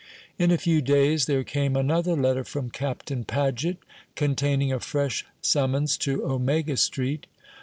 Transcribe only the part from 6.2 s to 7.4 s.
Omega Street.